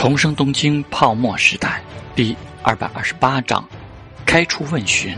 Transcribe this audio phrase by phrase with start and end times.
[0.00, 1.84] 重生东京泡沫时代
[2.16, 3.68] 第二百二十八章：
[4.24, 5.14] 开出问询。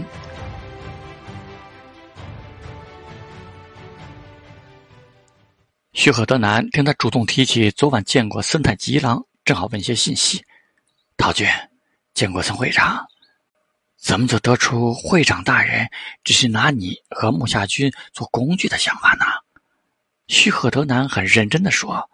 [5.93, 10.45] 须贺德南听他主动提起昨晚见过森太吉郎，正好问些信息。
[11.17, 11.47] 陶君
[12.13, 13.07] 见过森会长，
[13.97, 15.89] 怎么就得出会长大人
[16.25, 19.27] 只是拿你和木下君做工具的想法呢？
[20.27, 22.11] 须贺德南很认真的说。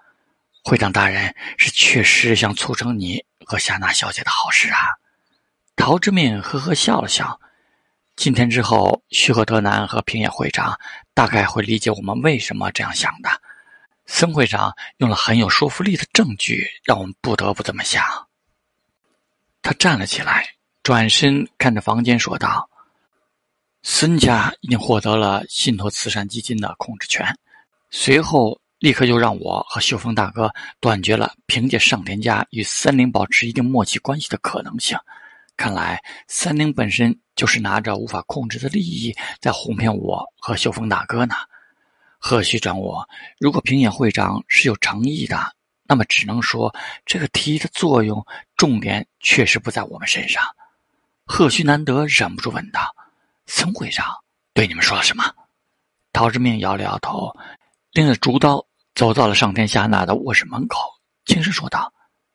[0.65, 4.79] 会长大人是确实想促成你和夏娜小姐的好事啊！
[5.77, 7.41] 陶之命呵呵笑了笑。
[8.17, 10.79] 今天之后，须贺德南和平野会长
[11.15, 13.31] 大概会理解我们为什么这样想的。
[14.05, 18.05] 森会长用了很有说服力的证据，让我们不得不这么想。
[19.63, 20.47] 他站了起来，
[20.83, 22.69] 转身看着房间说道
[23.83, 27.39] ：“森家已经获得了信托慈善基金的控制权。”
[27.91, 28.61] 随后。
[28.79, 34.97] 立刻就让我和秀峰大哥断绝了凭借上田家与三菱保持一定默契关系的可能性。
[35.57, 41.35] 看来三菱本身就是拿着无法控制的利益在哄骗我和秀峰大哥呢。
[42.21, 45.53] 贺旭转我，如果平野会长是有诚意的，
[45.85, 46.73] 那么只能说
[47.05, 48.25] 这个提议的作用
[48.57, 50.45] 重点确实不在我们身上。
[51.25, 52.95] 贺旭难得忍不住问道
[53.47, 54.07] ：“森会长
[54.55, 55.25] 对你们说了什么？”
[56.13, 57.37] 陶志明摇了摇头，
[57.93, 58.65] 拎着竹刀。
[58.99, 60.81] 走到了上天夏娜的卧室门口，
[61.25, 61.93] 轻声说道：“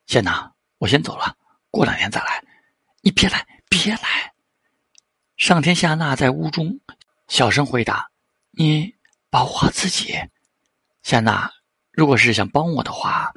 [0.08, 1.36] 夏娜，我先走了，
[1.69, 2.42] 过两天再来。
[3.02, 4.31] 你别来，别来。”
[5.36, 6.80] 上天夏娜在屋中
[7.28, 8.08] 小声回答
[8.58, 8.95] ：“你
[9.30, 10.17] 保护好自己。”
[11.03, 11.52] 夏娜，
[11.91, 13.34] 如果是想帮我的话，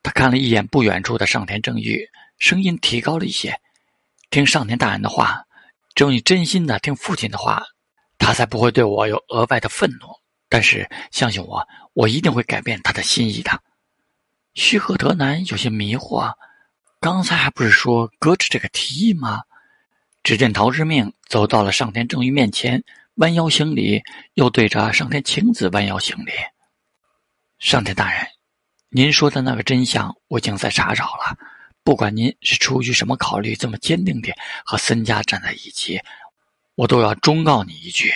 [0.00, 3.60] 他看了一眼不远处的上田正玉，声音提高了一些
[4.30, 5.44] ：“听上天大人的话，
[5.96, 7.60] 只有你真心的听父亲的话，
[8.18, 10.06] 他才不会对我有额外的愤怒。”
[10.52, 13.58] 但是相信我，我一定会改变他的心意的。
[14.52, 16.30] 须贺德南有些迷惑，
[17.00, 19.40] 刚才还不是说搁置这个提议吗？
[20.22, 22.84] 只见陶之命走到了上天正玉面前，
[23.14, 24.02] 弯腰行礼，
[24.34, 26.32] 又对着上天晴子弯腰行礼。
[27.58, 28.26] 上天大人，
[28.90, 31.34] 您说的那个真相我已经在查找了。
[31.82, 34.30] 不管您是出于什么考虑，这么坚定地
[34.66, 35.98] 和森家站在一起，
[36.74, 38.12] 我都要忠告你一句。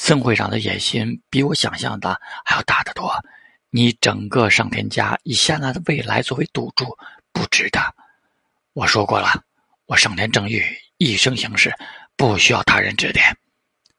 [0.00, 3.12] 森会长的野心比我想象的还要大得多，
[3.68, 6.96] 你整个上田家以夏娜的未来作为赌注，
[7.32, 7.80] 不值得。
[8.74, 9.42] 我说过了，
[9.86, 10.64] 我上田正玉
[10.98, 11.74] 一生行事
[12.16, 13.36] 不需要他人指点。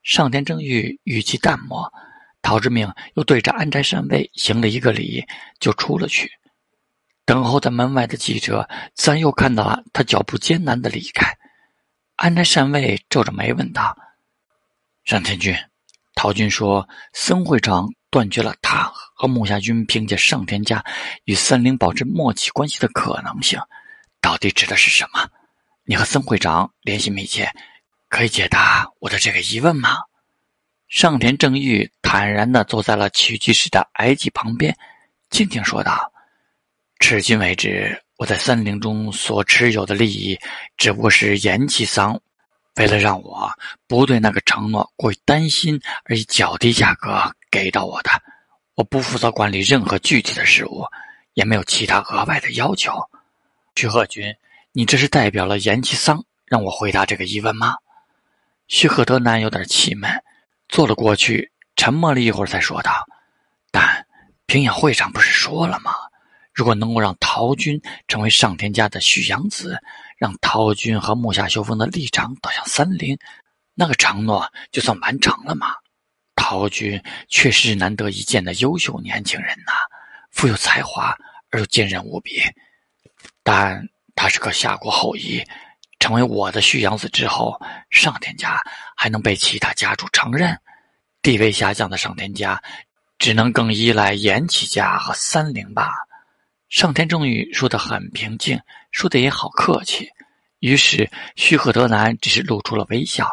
[0.02, 1.92] 上田正玉语气淡漠，
[2.42, 5.28] 陶之命又对着安宅善卫行了一个礼，
[5.60, 6.32] 就出了去。
[7.26, 11.38] 等候在门外的记者，自然又看到了他脚步艰难的离开。
[12.16, 13.96] 安宅善卫皱着眉问道
[15.04, 15.54] ：“上田君。”
[16.22, 16.86] 陶军说
[17.16, 20.84] ：“森会长断绝了他和木下君凭借上田家
[21.24, 23.58] 与森林保持默契关系的可能性，
[24.20, 25.30] 到底指的是什么？
[25.86, 27.50] 你和森会长联系密切，
[28.10, 29.96] 可以解答我的这个疑问吗？”
[30.90, 34.76] 上田正玉坦然地坐在了起居室的矮几旁边，
[35.30, 36.12] 静静说道
[37.00, 40.38] ：“至今为止，我在森林中所持有的利益，
[40.76, 42.20] 只不过是延期桑。”
[42.76, 43.52] 为了让我
[43.88, 48.10] 不对那个承诺过于担心，而以较低价格给到我的，
[48.76, 50.86] 我不负责管理任何具体的事务，
[51.34, 52.94] 也没有其他额外的要求。
[53.76, 54.34] 徐鹤君，
[54.72, 57.76] 你这是代表了严其桑让我回答这个疑问吗？
[58.68, 60.24] 徐鹤德南有点气闷，
[60.70, 63.06] 坐了过去，沉默了一会儿，才说道
[63.72, 64.06] ：“但
[64.46, 65.92] 平野会上不是说了吗？
[66.54, 69.78] 如果能够让陶君成为上田家的续养子。”
[70.20, 73.18] 让陶军和木下修风的立场导向三菱，
[73.74, 75.74] 那个承诺就算完成了吗？
[76.36, 79.72] 陶军确实是难得一见的优秀年轻人呐，
[80.32, 81.18] 富有才华
[81.50, 82.42] 而又坚韧无比。
[83.44, 85.42] 但他是个夏国后裔，
[86.00, 87.60] 成为我的续养子之后，
[87.90, 88.62] 上田家
[88.96, 90.60] 还能被其他家主承认？
[91.22, 92.62] 地位下降的上田家，
[93.18, 95.92] 只能更依赖岩崎家和三菱吧。
[96.70, 98.60] 上田正宇说得很平静，
[98.92, 100.10] 说的也好客气。
[100.60, 103.30] 于是，须贺德南只是露出了微笑。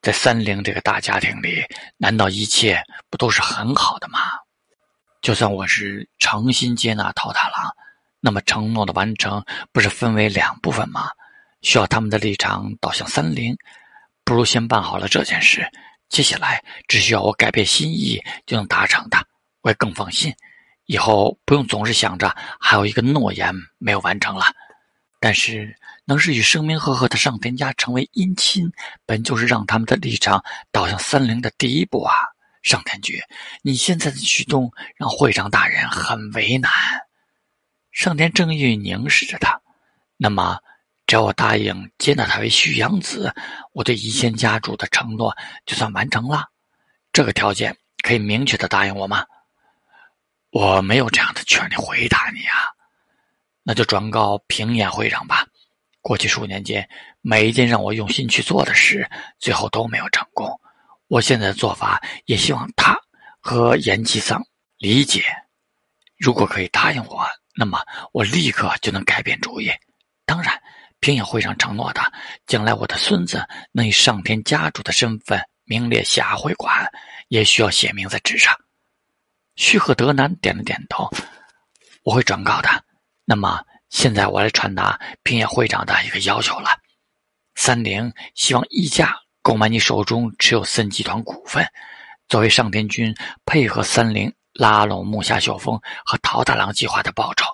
[0.00, 1.64] 在三菱这个大家庭里，
[1.96, 4.18] 难道一切不都是很好的吗？
[5.22, 7.74] 就算我是诚心接纳桃太郎，
[8.20, 9.42] 那么承诺的完成
[9.72, 11.08] 不是分为两部分吗？
[11.62, 13.56] 需要他们的立场导向三菱，
[14.22, 15.66] 不如先办好了这件事。
[16.10, 19.16] 接下来只需要我改变心意就能达成的，
[19.62, 20.32] 我也更放心。
[20.84, 24.44] 以后不用总是想着还有一个诺言没有完成了，
[25.24, 25.74] 但是
[26.04, 28.70] 能是与声名赫赫的上田家成为姻亲，
[29.06, 32.12] 本就是让他们的立场导向三菱的第一步啊！
[32.62, 33.22] 上田局，
[33.62, 36.70] 你现在的举动让会长大人很为难。
[37.90, 39.58] 上田正玉凝视着他，
[40.18, 40.58] 那么，
[41.06, 43.34] 只要我答应接纳他为婿养子，
[43.72, 45.34] 我对一仙家主的承诺
[45.64, 46.50] 就算完成了。
[47.14, 49.24] 这个条件可以明确的答应我吗？
[50.50, 52.68] 我没有这样的权利回答你啊。
[53.64, 55.44] 那就转告平野会长吧。
[56.00, 56.86] 过去数年间，
[57.22, 60.60] 每一件让我用心去做的事，最后都没有成功。
[61.08, 62.94] 我现在的做法，也希望他
[63.40, 64.40] 和岩崎桑
[64.76, 65.24] 理解。
[66.18, 67.26] 如果可以答应我，
[67.56, 67.80] 那么
[68.12, 69.70] 我立刻就能改变主意。
[70.26, 70.60] 当然，
[71.00, 72.02] 平野会长承诺的，
[72.46, 76.86] 将来我的孙子能以上天家主的身份名列下会馆，
[77.28, 78.54] 也需要写明在纸上。
[79.56, 81.10] 须贺德南点了点头，
[82.02, 82.83] 我会转告的。
[83.24, 86.68] 那么现在我来传达平野会长的一个要求了：
[87.54, 91.66] 三菱希望溢价购买你手中持有森集团股份，
[92.28, 97.46] 作为上天君配合三菱拉拢木下秀峰和桃太郎计划的报酬。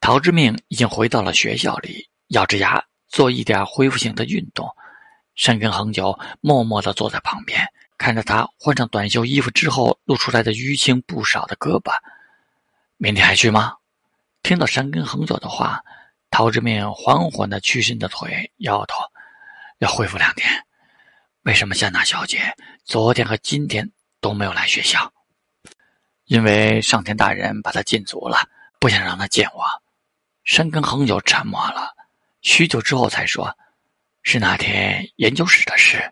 [0.00, 4.68] 陶之命已经回到了学校里，咬着牙做一点恢复性的运动。
[5.34, 7.68] 山根恒久默默地坐在旁边。
[7.98, 11.90] 看着他换上短袖衣服之后露出来的淤青不少的胳膊，
[13.00, 13.76] 明天还去吗？
[14.42, 15.80] 听到山根恒久的话，
[16.30, 18.96] 陶之命缓缓的屈伸着腿，摇头，
[19.78, 20.50] 要恢复两天。
[21.42, 22.52] 为什么夏娜小姐
[22.84, 23.88] 昨天和今天
[24.20, 25.12] 都没有来学校？
[26.24, 28.38] 因为上天大人把她禁足了，
[28.80, 29.64] 不想让她见我。
[30.42, 31.94] 山根恒久沉默了
[32.42, 33.56] 许久之后才说
[34.24, 36.02] ：“是那天研究室的事。”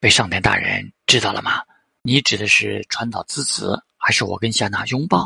[0.00, 1.62] 被上天大人知道了吗？
[2.02, 5.24] 你指的是传导字词，还是我跟夏娜拥抱？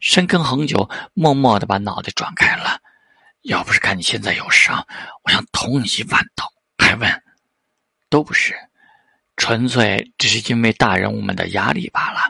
[0.00, 2.80] 深耕恒久默默的把脑袋转开了。
[3.42, 4.86] 要不是看你现在有伤，
[5.22, 6.50] 我想捅你一万刀。
[6.78, 7.22] 还问？
[8.08, 8.56] 都不是，
[9.36, 12.20] 纯粹只是因为大人物们的压力罢了。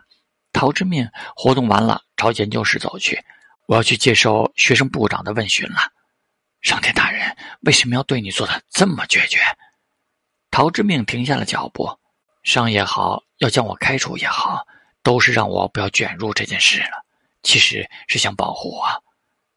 [0.53, 3.25] 陶之命活动完了，朝研究室走去。
[3.67, 5.79] 我要去接受学生部长的问询了。
[6.61, 9.39] 上天大人为什么要对你做的这么决绝？
[10.51, 11.99] 陶之命停下了脚步，
[12.43, 14.67] 伤也好，要将我开除也好，
[15.03, 17.07] 都是让我不要卷入这件事了。
[17.43, 18.87] 其实是想保护我。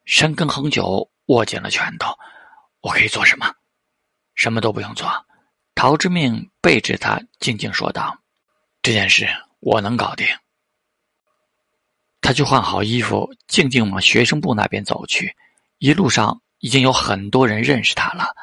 [0.06, 2.14] 山根恒久握紧了拳头，
[2.82, 3.54] 我可以做什么？
[4.36, 5.10] 什么都不用做。
[5.76, 8.18] 陶之命背着他，静静说道
[8.82, 9.28] ：“这件事
[9.60, 10.28] 我能搞定。”
[12.22, 15.36] 他去换好衣服，静静往学生部那边走去。
[15.80, 18.34] 一路上已经有很多人认识他了。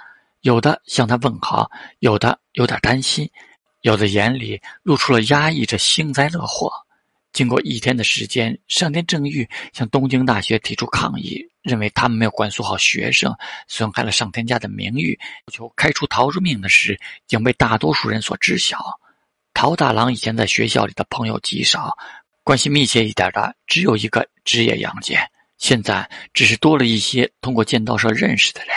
[0.40, 3.30] 有的向他问好，有的有点担心，
[3.80, 6.72] 有的眼里露出了压抑着幸灾乐祸。
[7.32, 13.34] 经过一天的时间，上天正欲向东京大学提出抗议，认为他们没有管束好学生，
[13.68, 18.78] 损害了上天家的名誉，要求开除陶之命的事已经被大多数人所知晓。
[19.54, 21.96] 陶大郎以前在学校里的朋友极少，
[22.42, 25.18] 关系密切一点的只有一个职业杨戬，
[25.58, 28.74] 现在只是多了一些通过剑道社认识的人。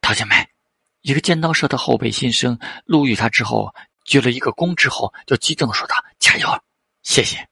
[0.00, 0.34] 陶姐妹。
[1.04, 6.48] 一个剑道社的后辈新生路遇他之后，鞠了一个躬之后，就激动的说道：“加油，
[7.02, 7.44] 谢谢。”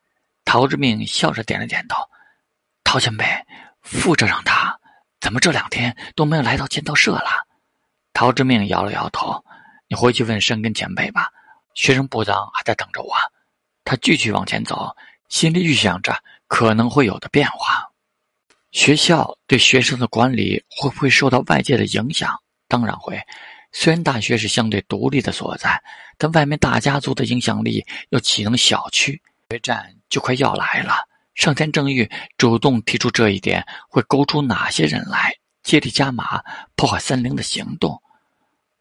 [0.53, 2.03] 陶之命笑着点了点头。
[2.83, 3.25] 陶前辈，
[3.83, 4.77] 副社长他
[5.21, 7.47] 怎么这两天都没有来到剑道社了？
[8.13, 9.45] 陶之命摇了摇头
[9.87, 11.29] ：“你回去问深根前辈吧，
[11.75, 13.15] 学生部长还在等着我。”
[13.87, 14.93] 他继续往前走，
[15.29, 17.89] 心里预想着可能会有的变化。
[18.73, 22.37] 学校对学生的管理会不会受到外界的影响？
[22.67, 23.23] 当然会，
[23.71, 25.81] 虽然大学是相对独立的所在，
[26.19, 29.17] 但外面大家族的影响力又岂能小觑？
[29.49, 36.43] 决战就快要来了，上天正欲主动提出这一点，会勾出哪些人来接力加码
[36.77, 38.03] 破坏三菱的行动？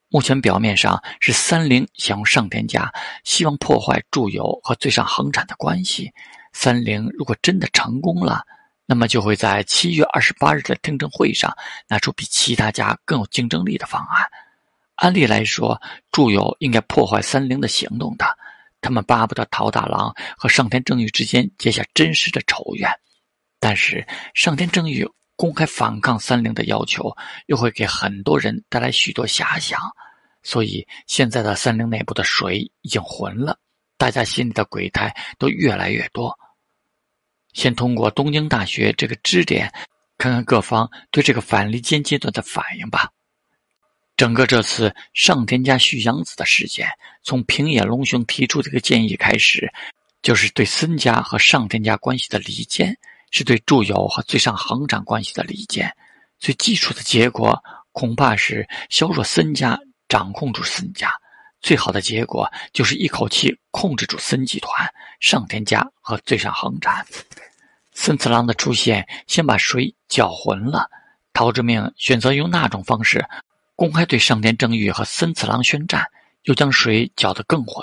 [0.09, 2.91] 目前表面上是三菱想用上天家，
[3.24, 6.12] 希望破坏住友和最上恒产的关系。
[6.51, 8.43] 三菱如果真的成功了。
[8.91, 11.55] 那么就会在七月二十八日的听证会上
[11.88, 14.27] 拿出比其他家更有竞争力的方案。
[14.95, 15.79] 按理来说，
[16.12, 18.25] 住友应该破坏三菱的行动的，
[18.81, 22.89] 他们巴不得陶大郎和上天正玉之间结下真实的仇怨。
[23.59, 27.15] 但是上天正玉公开反抗三菱的要求，
[27.48, 29.79] 又会给很多人带来许多遐想。
[30.43, 33.59] 所以现在的三菱内部的水已经浑了，
[33.98, 36.38] 大家心里的鬼胎都越来越多。
[37.51, 39.74] 先通过东京大学这个支点，
[40.17, 43.12] 看看各方对这个反离间阶段的反应吧。
[44.19, 46.89] 整个这次上田家续养子的事件，
[47.23, 49.71] 从平野龙雄提出这个建议开始，
[50.21, 52.93] 就是对森家和上田家关系的离间，
[53.31, 55.89] 是对住友和最上恒长关系的离间。
[56.38, 57.57] 最基础的结果，
[57.93, 61.09] 恐怕是削弱森家，掌控住森家。
[61.61, 64.85] 最好的结果就是一口气控制住森集团、
[65.21, 67.05] 上田家和最上恒展。
[67.93, 70.89] 森次郎的出现先把水搅浑了。
[71.31, 73.23] 陶之命选择用那种方式，
[73.79, 76.05] 公开对上田正玉和森次郎宣战，
[76.43, 77.81] 又将水搅得更浑，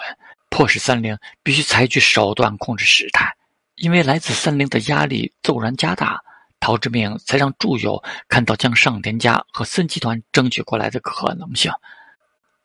[0.50, 3.34] 迫使三菱必须采取手段控制事态。
[3.76, 6.20] 因为来自三菱的压力骤然加大，
[6.60, 11.72] 陶之命才让祝友看到将上田家和森集团争取过来的可能性。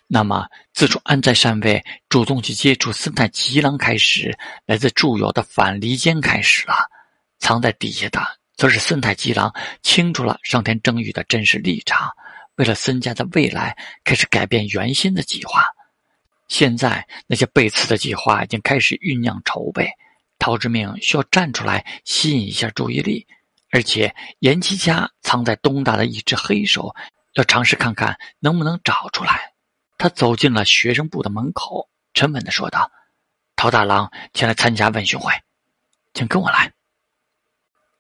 [0.07, 6.73] 那么，自从安在善位主动去接触森太吉郎开始，来自祝友的反离间开始了。
[7.39, 8.21] 藏在底下的，
[8.57, 12.11] 则是森太吉郎清楚了上田正玉的真实立场，
[12.61, 15.65] 为了森家的未来，开始改变原先的计划。
[16.47, 19.89] 现在，那些背刺的计划已经开始酝酿筹备。
[20.37, 23.25] 陶之命需要站出来吸引一下注意力，
[23.71, 26.93] 而且严七家藏在东大的一只黑手，
[27.33, 29.53] 要尝试看看能不能找出来。
[29.97, 32.91] 他走进了学生部的门口，沉稳地说道
[33.57, 35.33] ：“陶大郎前来参加问讯会，
[36.13, 36.71] 请跟我来。”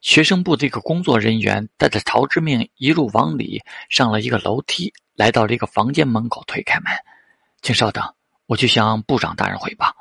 [0.01, 6.91] 学生部的一个工作人员带着陶之命一路往里上了一个楼梯，来到了一个房间门口，推开门
[7.61, 8.03] ：“请稍等，
[8.47, 9.95] 我去向部长大人汇报。”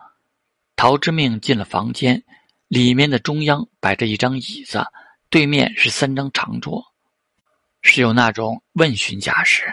[0.75, 2.25] 陶之命进了房间，
[2.67, 4.87] 里面的中央摆着一张椅子，
[5.29, 6.83] 对面是三张长桌，
[7.83, 9.71] 是有那种问询架势。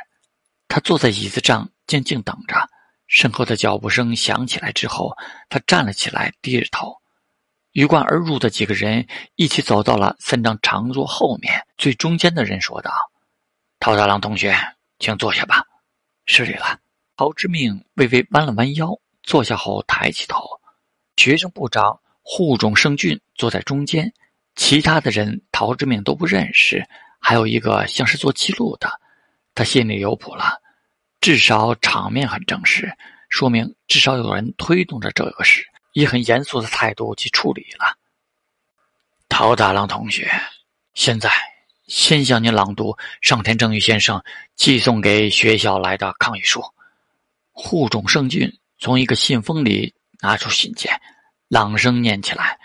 [0.68, 2.70] 他坐在椅子上，静静等着。
[3.08, 5.16] 身后的脚步声响起来之后，
[5.48, 6.98] 他站了起来，低着头。
[7.78, 9.06] 鱼贯而入的几个人
[9.36, 12.92] 一起走到了三张长桌后面，最中间的人说道
[13.80, 14.58] ：“陶大郎同学，
[14.98, 15.64] 请坐下吧。”
[16.26, 16.80] 失礼了。
[17.16, 20.44] 陶之命微微弯了弯腰，坐下后抬起头。
[21.18, 24.12] 学生部长户冢胜俊坐在中间，
[24.56, 26.84] 其他的人陶之命都不认识，
[27.20, 28.90] 还有一个像是做记录的，
[29.54, 30.64] 他心里有谱了，
[31.22, 32.92] 至少场面很正式，
[33.30, 35.64] 说明至少有人推动着这个事，
[35.98, 37.98] 以很严肃的态度去处理了。
[39.28, 40.32] 陶大郎同学，
[40.94, 41.32] 现在
[41.88, 44.24] 先向您朗读上田正义先生
[44.56, 46.64] 寄送给学校来的抗议书。
[47.52, 49.94] 户冢胜俊从一个信封里。
[50.20, 51.00] 拿出信件，
[51.48, 52.58] 朗声念起来：“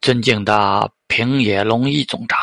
[0.00, 2.38] 尊敬的平野龙一总长，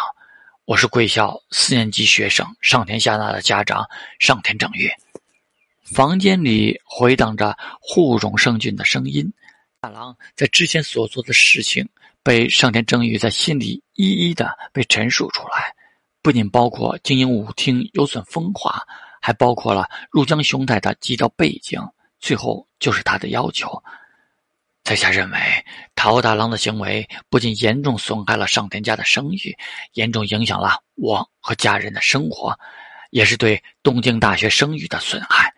[0.65, 3.87] 我是贵校四年级学生上田夏娜的家长
[4.19, 4.93] 上田正月。”
[5.95, 9.31] 房间里回荡着户冢胜俊的声音。
[9.83, 11.85] 大郎在之前所做的事情
[12.23, 15.75] 被上田正玉在心里一一的被陈述出来，
[16.21, 18.81] 不仅包括经营舞厅有损风化，
[19.21, 21.81] 还包括了入江雄太的基调背景，
[22.21, 23.69] 最后就是他的要求。
[24.85, 25.37] 在下认为，
[25.95, 29.53] 陶大郎的行为不仅严重损害了上田家的声誉，
[29.95, 32.57] 严重影响了我和家人的生活，
[33.11, 35.53] 也是对东京大学声誉的损害。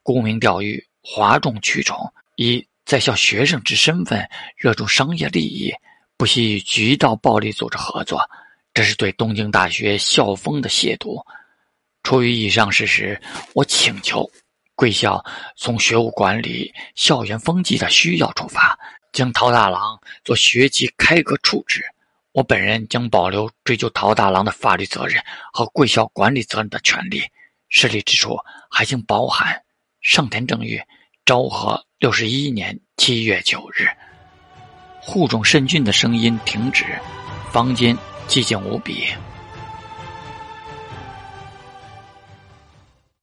[0.00, 1.98] 沽名钓誉，哗众取宠，
[2.36, 5.72] 以在校学生之身份热衷商业利益，
[6.16, 8.20] 不惜与局道暴力组织合作，
[8.72, 11.24] 这是对东京大学校风的亵渎。
[12.02, 13.20] 出于以上事实，
[13.54, 14.30] 我请求。
[14.76, 15.24] 贵校
[15.56, 18.76] 从学务管理、校园风气的需要出发，
[19.12, 21.84] 将陶大郎做学籍开革处置。
[22.32, 25.22] 我本人将保留追究陶大郎的法律责任
[25.52, 27.22] 和贵校管理责任的权利。
[27.68, 28.36] 失礼之处
[28.68, 29.62] 还请包涵。
[30.00, 30.82] 上田正玉，
[31.24, 33.86] 昭和六十一年七月九日。
[35.00, 36.84] 护种慎俊的声音停止，
[37.50, 37.96] 房间
[38.28, 39.06] 寂静无比。